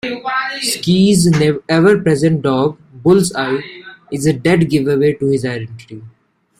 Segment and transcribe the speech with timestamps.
[0.65, 1.31] Sikes's
[1.69, 3.61] ever-present dog, Bullseye,
[4.11, 6.01] is a dead giveaway to his identity.